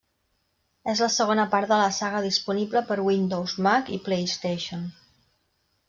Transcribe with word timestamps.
És 0.93 1.01
la 1.05 1.09
segona 1.15 1.45
part 1.51 1.69
de 1.73 1.79
la 1.83 1.91
saga, 1.99 2.23
disponible 2.29 2.83
per 2.91 2.99
Windows, 3.11 3.57
Mac 3.69 3.93
i 3.99 4.01
PlayStation. 4.09 4.93